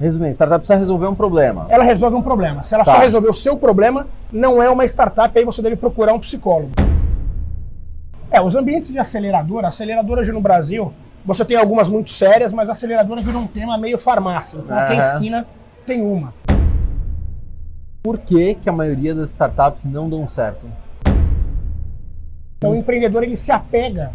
[0.00, 1.66] Resumindo, startup precisa resolver um problema.
[1.68, 2.62] Ela resolve um problema.
[2.62, 2.94] Se ela Tá.
[2.94, 6.70] só resolver o seu problema, não é uma startup, aí você deve procurar um psicólogo.
[8.30, 10.90] É, os ambientes de aceleradora, aceleradora hoje no Brasil,
[11.22, 14.60] você tem algumas muito sérias, mas aceleradora virou um tema meio farmácia.
[14.64, 15.46] Então, a esquina
[15.84, 16.32] tem uma.
[18.02, 20.66] Por que, que a maioria das startups não dão certo?
[22.56, 24.12] Então, o empreendedor ele se apega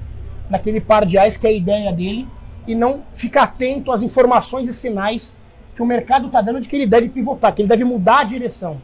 [0.50, 2.28] naquele par de ais que é a ideia dele
[2.68, 5.38] e não fica atento às informações e sinais
[5.76, 8.24] que o mercado está dando de que ele deve pivotar, que ele deve mudar a
[8.24, 8.78] direção.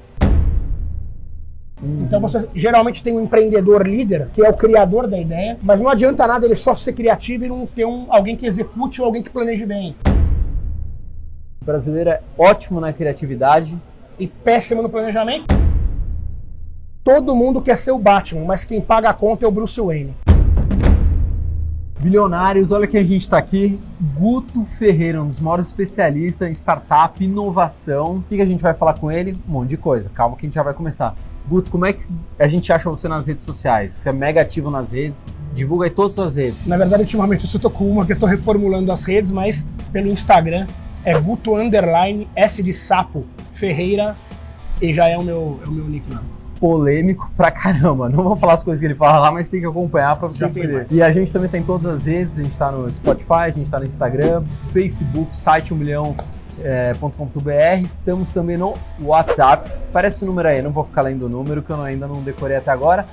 [2.01, 5.89] Então você geralmente tem um empreendedor líder, que é o criador da ideia, mas não
[5.89, 9.23] adianta nada ele só ser criativo e não ter um, alguém que execute ou alguém
[9.23, 9.95] que planeje bem.
[11.61, 13.77] O brasileiro é ótimo na criatividade.
[14.19, 15.45] E péssimo no planejamento.
[17.03, 20.13] Todo mundo quer ser o Batman, mas quem paga a conta é o Bruce Wayne.
[22.01, 23.79] Bilionários, olha quem a gente está aqui.
[24.17, 28.15] Guto Ferreira, um dos maiores especialistas em startup, inovação.
[28.15, 29.33] O que, que a gente vai falar com ele?
[29.47, 30.09] Um monte de coisa.
[30.09, 31.15] Calma que a gente já vai começar.
[31.47, 32.03] Guto, como é que
[32.39, 33.95] a gente acha você nas redes sociais?
[33.95, 35.27] Que você é mega ativo nas redes.
[35.53, 36.65] Divulga aí todas as redes.
[36.65, 40.65] Na verdade, ultimamente eu só com uma que eu reformulando as redes, mas pelo Instagram
[41.05, 44.17] é Guto Underline S de Sapo Ferreira
[44.81, 46.40] e já é o meu, é o meu nickname.
[46.61, 48.07] Polêmico pra caramba.
[48.07, 50.45] Não vou falar as coisas que ele fala lá, mas tem que acompanhar pra você
[50.45, 50.85] entender.
[50.91, 53.49] E a gente também tá em todas as redes, a gente tá no Spotify, a
[53.49, 56.15] gente tá no Instagram, Facebook, site 1 milhão.
[56.63, 59.71] é, .com.br, estamos também no WhatsApp.
[59.91, 62.57] Parece o número aí, não vou ficar lendo o número que eu ainda não decorei
[62.57, 63.07] até agora.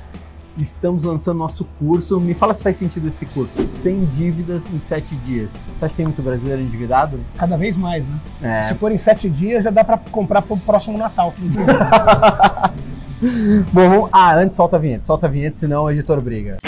[0.58, 2.18] Estamos lançando nosso curso.
[2.20, 3.64] Me fala se faz sentido esse curso.
[3.68, 5.52] Sem dívidas em 7 dias.
[5.52, 7.20] Você acha que tem muito brasileiro endividado?
[7.36, 8.18] Cada vez mais, né?
[8.42, 8.62] É.
[8.68, 11.32] Se for em sete dias, já dá pra comprar pro próximo Natal.
[13.72, 15.04] Bom, ah, antes solta a vinheta.
[15.04, 16.58] Solta a vinheta, senão o editor briga.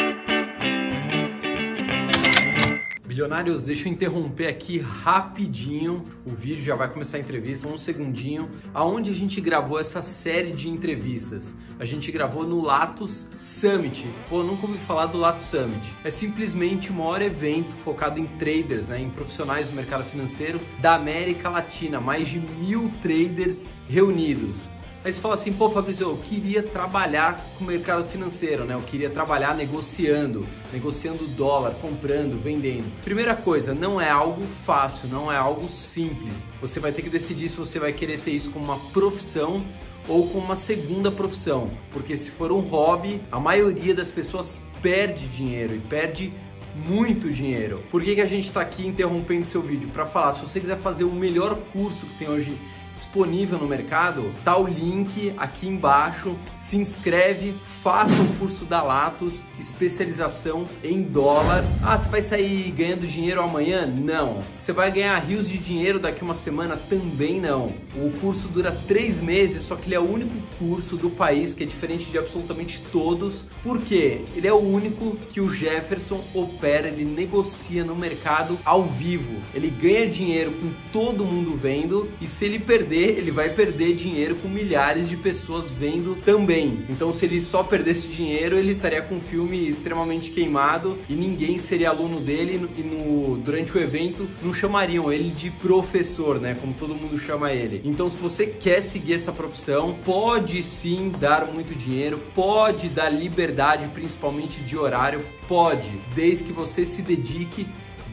[3.06, 6.04] Bilionários, deixa eu interromper aqui rapidinho.
[6.24, 8.48] O vídeo já vai começar a entrevista, um segundinho.
[8.72, 11.52] Aonde a gente gravou essa série de entrevistas?
[11.78, 14.08] A gente gravou no Latos Summit.
[14.28, 15.92] Pô, nunca ouvi falar do Latos Summit.
[16.04, 20.94] É simplesmente o maior evento focado em traders, né, em profissionais do mercado financeiro da
[20.94, 22.00] América Latina.
[22.00, 24.69] Mais de mil traders reunidos.
[25.02, 28.74] Aí você fala assim, pô Fabrício, eu queria trabalhar com o mercado financeiro, né?
[28.74, 32.84] Eu queria trabalhar negociando, negociando dólar, comprando, vendendo.
[33.02, 36.34] Primeira coisa, não é algo fácil, não é algo simples.
[36.60, 39.64] Você vai ter que decidir se você vai querer ter isso como uma profissão
[40.06, 41.70] ou como uma segunda profissão.
[41.92, 46.30] Porque se for um hobby, a maioria das pessoas perde dinheiro e perde
[46.74, 47.82] muito dinheiro.
[47.90, 49.88] Por que, que a gente está aqui interrompendo seu vídeo?
[49.88, 52.54] Para falar, se você quiser fazer o melhor curso que tem hoje
[53.00, 56.36] disponível no mercado, tá o link aqui embaixo.
[56.70, 61.64] Se inscreve, faça o curso da Latos, especialização em dólar.
[61.82, 63.86] Ah, você vai sair ganhando dinheiro amanhã?
[63.86, 64.38] Não.
[64.60, 66.76] Você vai ganhar rios de dinheiro daqui uma semana?
[66.76, 67.72] Também não.
[67.96, 70.30] O curso dura três meses, só que ele é o único
[70.60, 73.44] curso do país que é diferente de absolutamente todos.
[73.64, 74.20] Por quê?
[74.36, 79.40] Ele é o único que o Jefferson opera, ele negocia no mercado ao vivo.
[79.52, 84.36] Ele ganha dinheiro com todo mundo vendo e se ele perder, ele vai perder dinheiro
[84.36, 86.59] com milhares de pessoas vendo também.
[86.88, 91.58] Então, se ele só perdesse dinheiro, ele estaria com um filme extremamente queimado e ninguém
[91.58, 96.56] seria aluno dele e no, durante o evento não chamariam ele de professor, né?
[96.60, 97.80] Como todo mundo chama ele.
[97.84, 103.86] Então, se você quer seguir essa profissão, pode sim dar muito dinheiro, pode dar liberdade,
[103.88, 107.66] principalmente de horário, pode, desde que você se dedique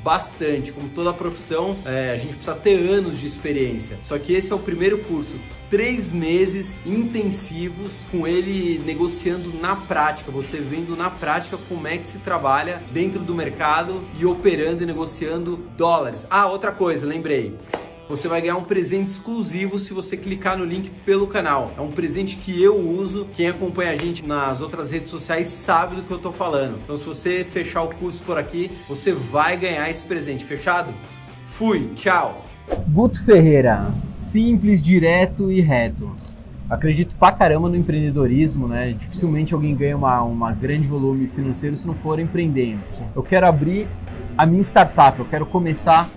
[0.08, 0.72] bastante.
[0.72, 4.00] Como toda profissão, é, a gente precisa ter anos de experiência.
[4.06, 5.36] Só que esse é o primeiro curso.
[5.70, 12.08] Três meses intensivos com ele negociando na prática, você vendo na prática como é que
[12.08, 16.26] se trabalha dentro do mercado e operando e negociando dólares.
[16.30, 17.58] Ah, outra coisa, lembrei.
[18.10, 21.74] Você vai ganhar um presente exclusivo se você clicar no link pelo canal.
[21.78, 23.28] É um presente que eu uso.
[23.34, 26.80] Quem acompanha a gente nas outras redes sociais sabe do que eu tô falando.
[26.82, 30.46] Então, se você fechar o curso por aqui, você vai ganhar esse presente.
[30.46, 30.94] Fechado?
[31.52, 32.46] Fui, tchau!
[32.88, 36.16] Guto Ferreira, simples, direto e reto.
[36.70, 38.94] Acredito pra caramba no empreendedorismo, né?
[38.98, 42.80] Dificilmente alguém ganha uma, uma grande volume financeiro se não for empreendendo.
[43.14, 43.86] Eu quero abrir
[44.38, 46.10] a minha startup, eu quero começar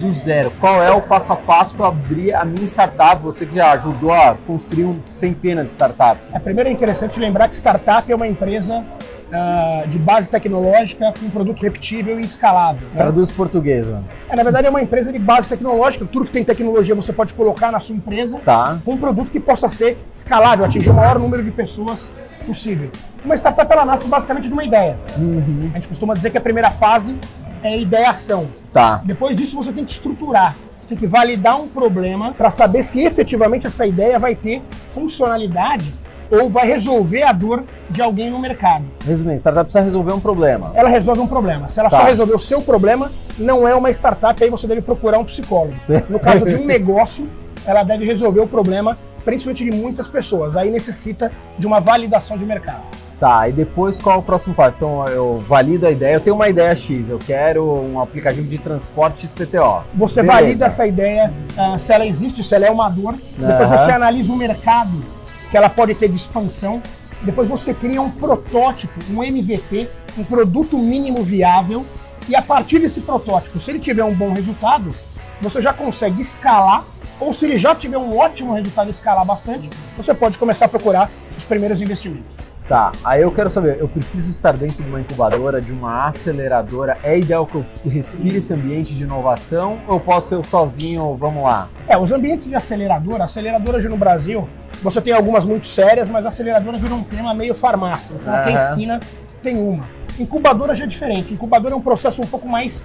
[0.00, 0.52] do zero.
[0.60, 3.22] Qual é o passo a passo para abrir a minha startup?
[3.22, 6.28] Você que já ajudou a construir centenas de startups.
[6.32, 8.84] É, primeiro é interessante lembrar que startup é uma empresa
[9.32, 12.86] ah, de base tecnológica com um produto repetível e escalável.
[12.88, 12.94] né?
[12.96, 14.04] Traduz português, mano.
[14.28, 16.04] É, na verdade, é uma empresa de base tecnológica.
[16.04, 18.78] Tudo que tem tecnologia você pode colocar na sua empresa Tá.
[18.84, 22.10] com um produto que possa ser escalável, atingir o maior número de pessoas
[22.46, 22.90] possível.
[23.24, 24.96] Uma startup ela nasce basicamente de uma ideia.
[25.18, 25.70] Uhum.
[25.72, 27.18] A gente costuma dizer que a primeira fase
[27.62, 28.46] é ideação.
[28.78, 29.02] Tá.
[29.04, 30.54] Depois disso você tem que estruturar.
[30.88, 35.92] tem que validar um problema para saber se efetivamente essa ideia vai ter funcionalidade
[36.30, 38.84] ou vai resolver a dor de alguém no mercado.
[39.04, 40.70] Resumindo, startup precisa resolver um problema.
[40.74, 41.68] Ela resolve um problema.
[41.68, 41.98] Se ela Tá.
[42.00, 45.74] só resolver o seu problema, não é uma startup, aí você deve procurar um psicólogo.
[46.08, 47.28] No caso de um negócio,
[47.66, 50.56] ela deve resolver o problema, principalmente de muitas pessoas.
[50.56, 52.82] Aí necessita de uma validação de mercado.
[53.18, 54.76] Tá, e depois qual é o próximo passo?
[54.76, 58.58] Então eu valido a ideia, eu tenho uma ideia X, eu quero um aplicativo de
[58.58, 59.82] transporte XPTO.
[59.94, 60.40] Você Beleza.
[60.40, 63.14] valida essa ideia, ah, se ela existe, se ela é uma dor.
[63.36, 63.78] Depois Aham.
[63.78, 65.02] você analisa o mercado
[65.50, 66.80] que ela pode ter de expansão.
[67.22, 71.84] Depois você cria um protótipo, um MVP, um produto mínimo viável.
[72.28, 74.94] E a partir desse protótipo, se ele tiver um bom resultado,
[75.40, 76.84] você já consegue escalar.
[77.18, 80.68] Ou se ele já tiver um ótimo resultado e escalar bastante, você pode começar a
[80.68, 82.36] procurar os primeiros investimentos.
[82.68, 86.98] Tá, aí eu quero saber, eu preciso estar dentro de uma incubadora, de uma aceleradora,
[87.02, 91.44] é ideal que eu respire esse ambiente de inovação ou eu posso eu sozinho, vamos
[91.44, 91.70] lá?
[91.88, 94.46] É, os ambientes de aceleradora, aceleradora hoje no Brasil,
[94.82, 98.14] você tem algumas muito sérias, mas aceleradora virou um tema meio farmácia.
[98.20, 98.44] Então, Aham.
[98.44, 99.00] a esquina
[99.42, 99.88] tem uma.
[100.18, 101.32] Incubadora já é diferente.
[101.32, 102.84] Incubadora é um processo um pouco mais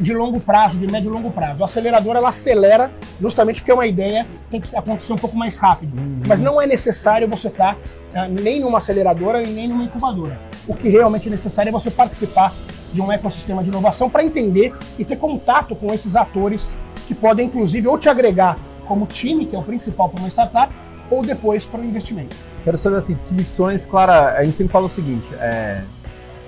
[0.00, 1.62] de longo prazo, de médio e longo prazo.
[1.62, 2.90] A aceleradora, ela acelera
[3.20, 5.92] justamente porque é uma ideia tem que acontecer um pouco mais rápido.
[6.26, 7.76] Mas não é necessário você estar
[8.14, 10.38] ah, nem numa aceleradora e nem numa incubadora.
[10.66, 12.52] O que realmente é necessário é você participar
[12.92, 16.76] de um ecossistema de inovação para entender e ter contato com esses atores
[17.06, 18.56] que podem, inclusive, ou te agregar
[18.86, 20.74] como time, que é o principal para uma startup,
[21.08, 22.34] ou depois para o investimento.
[22.64, 25.82] Quero saber assim, que lições, Clara, a gente sempre fala o seguinte, é,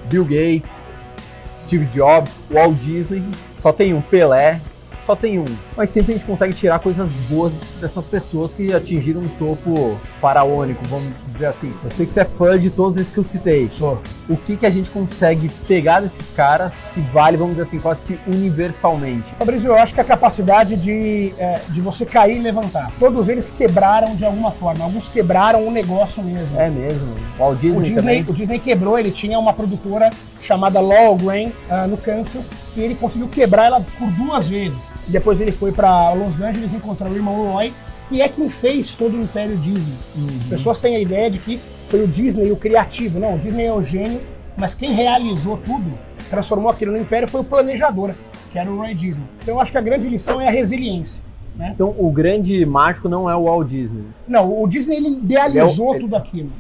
[0.09, 0.93] Bill Gates,
[1.57, 3.23] Steve Jobs, Walt Disney,
[3.57, 4.61] só tem um Pelé,
[5.03, 5.45] só tem um.
[5.77, 10.85] Mas sempre a gente consegue tirar coisas boas dessas pessoas que atingiram um topo faraônico,
[10.87, 11.75] vamos dizer assim.
[11.85, 13.69] Eu sei que você é fã de todos esses que eu citei.
[13.69, 14.01] Sou.
[14.29, 18.01] O que, que a gente consegue pegar desses caras que vale, vamos dizer assim, quase
[18.01, 19.35] que universalmente?
[19.35, 22.93] Fabrício, eu acho que a capacidade de, é, de você cair e levantar.
[23.01, 24.85] Todos eles quebraram de alguma forma.
[24.85, 26.61] Alguns quebraram o negócio mesmo.
[26.61, 27.17] É mesmo.
[27.37, 28.25] Walt o, Disney, Disney, também.
[28.29, 32.95] o Disney quebrou, ele tinha uma produtora chamada Laurel Grain ah, no Kansas e ele
[32.95, 34.93] conseguiu quebrar ela por duas vezes.
[35.07, 37.73] Depois ele foi para Los Angeles encontrar o irmão Roy,
[38.09, 39.95] que é quem fez todo o império Disney.
[40.43, 43.19] As pessoas têm a ideia de que foi o Disney o criativo.
[43.19, 44.21] Não, o Disney é o gênio,
[44.57, 45.93] mas quem realizou tudo,
[46.29, 48.13] transformou aquilo no império, foi o planejador,
[48.51, 49.25] que era o Roy Disney.
[49.43, 51.23] Então eu acho que a grande lição é a resiliência.
[51.55, 51.73] Né?
[51.75, 54.05] Então o grande mágico não é o Walt Disney.
[54.27, 56.51] Não, o Disney ele idealizou Ele é o- tudo aquilo.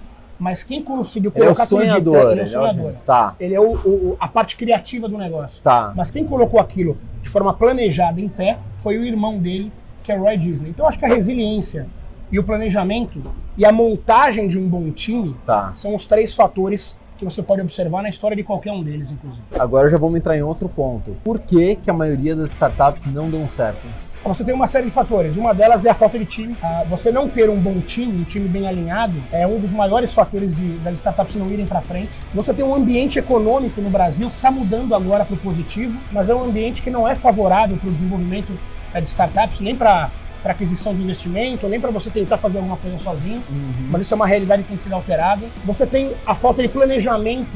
[0.42, 2.30] Mas quem conseguiu Ele é o colocar tudo de pé, sonhador.
[2.32, 2.92] ele é o sonhador.
[3.06, 5.62] Tá, Ele é o- o- a parte criativa do negócio.
[5.62, 5.92] tá.
[5.96, 9.70] Mas quem colocou aquilo de forma planejada em pé foi o irmão dele,
[10.02, 10.70] que é o Roy Disney.
[10.70, 11.86] Então acho que a resiliência
[12.32, 13.22] e o planejamento
[13.56, 15.72] e a montagem de um bom time Tá.
[15.76, 19.44] são os três fatores que você pode observar na história de qualquer um deles, inclusive.
[19.56, 21.14] Agora já vamos entrar em outro ponto.
[21.22, 23.86] Por que, que a maioria das startups não dão certo?
[24.24, 25.36] Você tem uma série de fatores.
[25.36, 26.56] Uma delas é a falta de time.
[26.62, 30.14] Ah, Você não ter um bom time, um time bem alinhado, é um dos maiores
[30.14, 32.10] fatores de, das startups não irem para frente.
[32.32, 36.28] Você tem um ambiente econômico no Brasil que está mudando agora para o positivo, mas
[36.28, 38.52] é um ambiente que não é favorável para o desenvolvimento
[38.94, 40.08] eh, de startups, nem para
[40.44, 43.42] aquisição de investimento, nem para você tentar fazer alguma coisa sozinho.
[43.90, 45.44] Mas isso é uma realidade que tem que ser alterada.
[45.64, 47.50] Você tem a falta de planejamento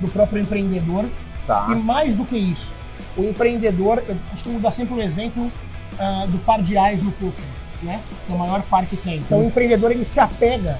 [0.00, 1.04] do próprio empreendedor.
[1.46, 1.66] Tá.
[1.70, 2.74] E mais do que isso,
[3.16, 5.52] o empreendedor, eu costumo dar sempre o exemplo
[5.98, 7.44] ah, do par de ais no poker,
[7.82, 8.00] né?
[8.26, 9.16] Que é o maior par que tem.
[9.18, 10.78] Então o empreendedor ele se apega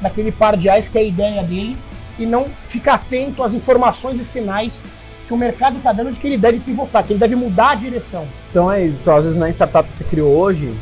[0.00, 1.76] naquele par de ais que é a ideia dele
[2.18, 4.84] e não fica atento às informações e sinais
[5.26, 7.74] que o mercado está dando de que ele deve pivotar, que ele deve mudar a
[7.74, 8.26] direção.
[8.50, 9.00] Então é isso.
[9.00, 10.72] Então, às vezes na startup que você criou hoje,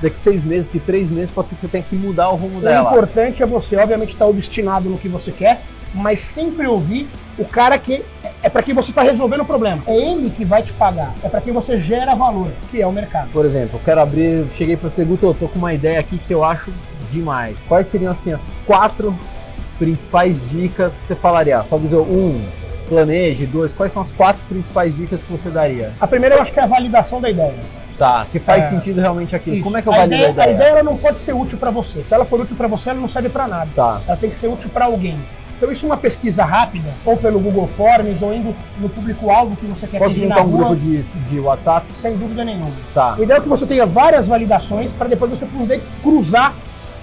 [0.00, 2.58] daqui seis meses, que três meses, pode ser que você tenha que mudar o rumo
[2.58, 2.90] O dela.
[2.90, 5.60] importante é você, obviamente, estar obstinado no que você quer,
[5.92, 8.02] mas sempre ouvir o cara que
[8.42, 9.82] é para quem você está resolvendo o problema.
[9.86, 11.14] É ele que vai te pagar.
[11.22, 13.30] É para quem você gera valor, que é o mercado.
[13.32, 16.18] Por exemplo, eu quero abrir, cheguei para você, Guto, eu tô com uma ideia aqui
[16.18, 16.72] que eu acho
[17.12, 17.58] demais.
[17.68, 19.16] Quais seriam assim as quatro
[19.78, 21.62] principais dicas que você falaria?
[21.64, 22.42] Fabrício, um,
[22.88, 25.92] planeje, dois, quais são as quatro principais dicas que você daria?
[26.00, 27.54] A primeira eu acho que é a validação da ideia.
[27.98, 28.68] Tá, se faz É.
[28.70, 29.56] sentido realmente aquilo.
[29.56, 29.64] Isso.
[29.64, 30.48] Como é que eu a valido ideia, a ideia?
[30.48, 32.02] A ideia não pode ser útil para você.
[32.02, 33.68] Se ela for útil para você, ela não serve para nada.
[33.76, 34.00] Tá.
[34.08, 35.18] Ela tem que ser útil para alguém.
[35.60, 39.66] Então isso é uma pesquisa rápida, ou pelo Google Forms, ou indo no público-alvo que
[39.66, 41.86] você quer Posso atingir montar um rua, grupo de, de WhatsApp?
[41.94, 42.70] sem dúvida nenhuma.
[42.94, 43.14] Tá.
[43.18, 46.54] O ideal é que você tenha várias validações para depois você poder cruzar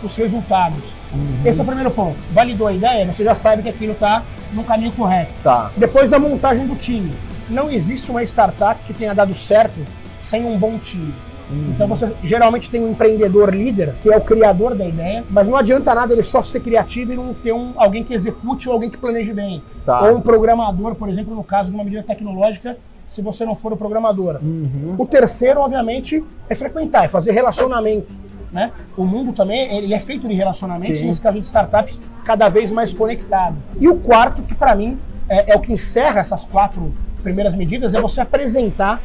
[0.01, 0.79] os resultados.
[1.13, 1.41] Uhum.
[1.45, 2.17] Esse é o primeiro ponto.
[2.31, 5.33] Validou a ideia, você já sabe que aquilo está no caminho correto.
[5.43, 5.69] Tá.
[5.77, 7.13] Depois a montagem do time.
[7.47, 9.79] Não existe uma startup que tenha dado certo
[10.23, 11.13] sem um bom time.
[11.49, 11.71] Uhum.
[11.73, 15.55] Então você geralmente tem um empreendedor líder, que é o criador da ideia, mas não
[15.55, 18.89] adianta nada ele só ser criativo e não ter um, alguém que execute ou alguém
[18.89, 19.63] que planeje bem.
[19.85, 20.01] Tá.
[20.01, 22.77] Ou um programador, por exemplo, no caso de uma medida tecnológica,
[23.07, 24.39] se você não for o programador.
[24.41, 24.95] Uhum.
[24.97, 28.13] O terceiro, obviamente, é frequentar, é fazer relacionamento.
[28.51, 28.71] Né?
[28.95, 31.07] O mundo também ele é feito de relacionamentos, Sim.
[31.07, 33.55] nesse caso de startups, cada vez mais conectado.
[33.79, 37.93] E o quarto, que para mim é, é o que encerra essas quatro primeiras medidas,
[37.93, 39.01] é você apresentar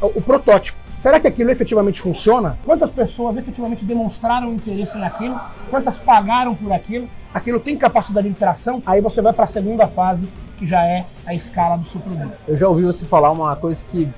[0.00, 0.85] o, o protótipo.
[1.06, 2.58] Será que aquilo efetivamente funciona?
[2.64, 5.40] Quantas pessoas efetivamente demonstraram interesse naquilo?
[5.70, 7.08] Quantas pagaram por aquilo?
[7.32, 8.82] Aquilo tem capacidade de tração?
[8.84, 10.26] Aí você vai para a segunda fase,
[10.58, 12.36] que já é a escala do seu produto.
[12.48, 14.08] Eu já ouvi você falar uma coisa que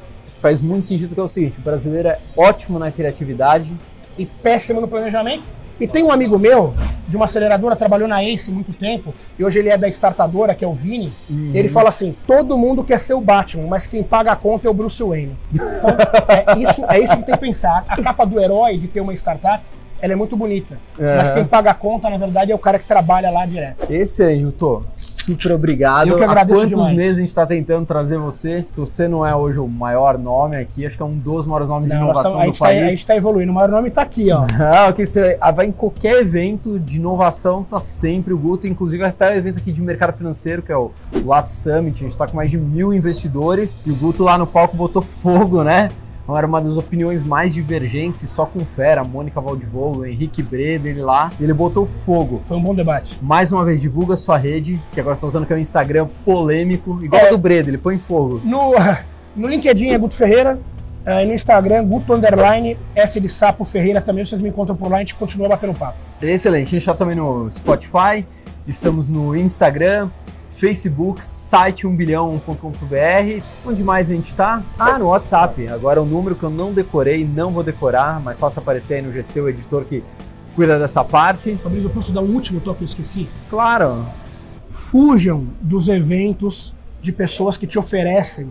[0.41, 3.77] faz muito sentido, que é o seguinte, o brasileiro é ótimo na criatividade,
[4.17, 5.45] e péssimo no planejamento.
[5.81, 6.75] E tem um amigo meu,
[7.07, 10.65] de uma aceleradora, trabalhou na Ace muito tempo, e hoje ele é da startadora, que
[10.65, 11.13] é o Vini.
[11.31, 11.53] Uhum.
[11.55, 14.71] Ele fala assim: todo mundo quer ser o Batman, mas quem paga a conta é
[14.71, 15.37] o Bruce Wayne.
[15.79, 15.97] Então,
[16.29, 17.85] é isso, é isso que tem que pensar.
[17.89, 19.63] A capa do herói de ter uma startup,
[20.01, 20.79] ela é muito bonita.
[20.99, 21.17] É.
[21.17, 23.91] Mas quem paga a conta, na verdade, é o cara que trabalha lá direto.
[23.91, 26.09] Esse aí, Juto, super obrigado.
[26.09, 26.97] Eu que agradeço Há quantos demais.
[26.97, 28.65] meses a gente está tentando trazer você?
[28.71, 31.69] Se você não é hoje o maior nome aqui, acho que é um dos maiores
[31.69, 32.91] nomes de Não, nós inovação do gente tá, a país.
[32.93, 33.53] gente tá evoluindo.
[33.53, 34.47] O maior nome tá aqui, ó.
[34.59, 39.33] Não, que você vai em qualquer evento de inovação, tá sempre o Guto, inclusive até
[39.33, 40.91] o evento aqui de mercado financeiro, que é o
[41.25, 44.47] Lato Summit, a gente tá com mais de mil investidores, e o Guto lá no
[44.47, 45.91] palco botou fogo, né?
[46.29, 50.93] Então era uma das opiniões mais divergentes, só com fera, Mônica Valdivolo, o Henrique Breder,
[50.93, 52.43] ele lá, e ele botou fogo.
[52.45, 53.19] Foi um bom debate.
[53.23, 56.07] Mais uma vez, divulga sua rede, que agora você tá usando que é um Instagram
[56.27, 57.31] polêmico, igual É.
[57.31, 58.43] do Breder, ele põe fogo.
[58.45, 58.73] No,
[59.35, 60.59] no LinkedIn é Guto Ferreira.
[61.07, 64.23] eh, no Instagram, Guto Underline, S de Sapo Ferreira também.
[64.23, 65.97] Vocês me encontram por lá a gente continua batendo papo.
[66.21, 66.67] Excelente.
[66.67, 68.27] A gente está também no Spotify,
[68.67, 70.11] estamos no Instagram,
[70.59, 73.45] Facebook, site 1bilhão.com.br.
[73.65, 74.61] Onde mais a gente está?
[74.77, 75.69] Ah, no WhatsApp.
[75.69, 78.95] Agora é um número que eu não decorei, não vou decorar, mas só se aparecer
[78.95, 80.03] aí no GC, o editor que
[80.57, 81.55] cuida dessa parte.
[81.55, 83.29] Fabrício, eu posso dar um último toque que eu esqueci?
[83.49, 84.05] Claro.
[84.69, 88.51] Fujam dos eventos de pessoas que te oferecem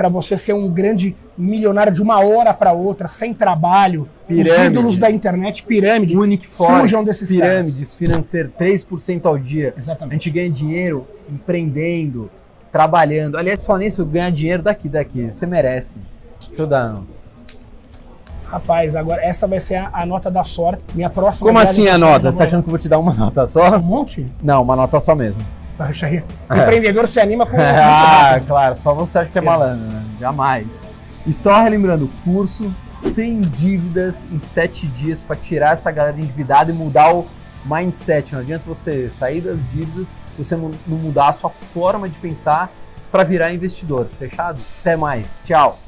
[0.00, 4.08] para você ser um grande milionário de uma hora para outra, sem trabalho.
[4.22, 4.66] Os Pirâmide.
[4.68, 6.14] ídolos da internet, pirâmide.
[6.14, 9.74] Fujam Forex, desses pirâmides, financeiro, 3% ao dia.
[9.76, 10.24] A Exatamente.
[10.24, 12.30] gente ganha dinheiro empreendendo,
[12.72, 13.36] trabalhando.
[13.36, 15.30] Aliás, falando nisso, ganhar dinheiro daqui, daqui.
[15.30, 15.98] Você merece.
[16.48, 17.02] Deixa eu dar.
[18.46, 20.82] Rapaz, agora essa vai ser a, a nota da sorte.
[20.94, 21.46] Minha próxima.
[21.46, 22.32] Como assim a nota?
[22.32, 23.76] Você tá achando que eu vou te dar uma nota só?
[23.76, 24.26] Um monte?
[24.42, 25.44] Não, uma nota só mesmo.
[25.80, 26.22] Acha aí.
[26.50, 27.56] Empreendedor se anima com.
[27.58, 30.04] ah, claro, só você acha que é malandro, né?
[30.20, 30.66] Jamais.
[31.26, 36.74] E só relembrando, curso sem dívidas em sete dias para tirar essa galera endividada e
[36.74, 37.26] mudar o
[37.64, 38.32] mindset.
[38.32, 42.70] Não adianta você sair das dívidas você não não mudar a sua forma de pensar
[43.10, 44.06] para virar investidor.
[44.06, 44.58] Fechado?
[44.80, 45.42] Até mais.
[45.44, 45.78] Tchau.